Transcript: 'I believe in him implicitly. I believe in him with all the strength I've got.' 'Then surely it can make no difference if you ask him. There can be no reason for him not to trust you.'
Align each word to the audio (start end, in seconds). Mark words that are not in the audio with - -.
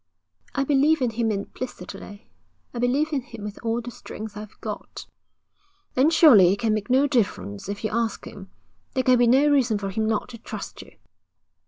'I 0.55 0.63
believe 0.63 0.99
in 0.99 1.11
him 1.11 1.29
implicitly. 1.31 2.27
I 2.73 2.79
believe 2.79 3.13
in 3.13 3.21
him 3.21 3.43
with 3.43 3.59
all 3.61 3.81
the 3.81 3.91
strength 3.91 4.35
I've 4.35 4.59
got.' 4.59 5.05
'Then 5.93 6.09
surely 6.09 6.51
it 6.53 6.57
can 6.57 6.73
make 6.73 6.89
no 6.89 7.05
difference 7.05 7.69
if 7.69 7.83
you 7.83 7.91
ask 7.91 8.25
him. 8.25 8.49
There 8.95 9.03
can 9.03 9.19
be 9.19 9.27
no 9.27 9.49
reason 9.51 9.77
for 9.77 9.91
him 9.91 10.07
not 10.07 10.29
to 10.29 10.39
trust 10.39 10.81
you.' 10.81 10.97